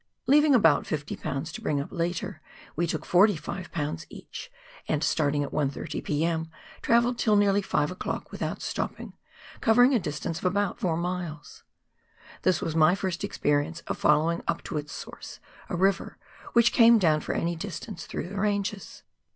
[0.25, 1.51] Leaving about 60 lbs.
[1.51, 2.41] to bring up later,
[2.75, 4.07] we took 45 lbs.
[4.09, 4.51] each,
[4.87, 6.49] and, starting at 1.30 p.m.,
[6.81, 9.13] travelled till nearly 5 o'clock without stopping,
[9.59, 11.61] covering a distance of about four miles.
[12.41, 16.17] This was my first experience of following up to its source a river
[16.53, 19.03] which came down for any distance through the ranges.